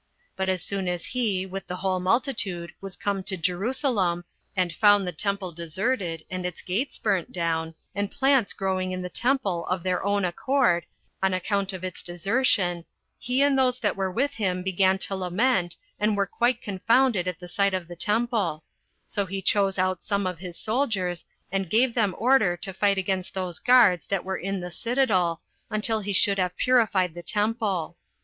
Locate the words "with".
1.45-1.67, 14.09-14.33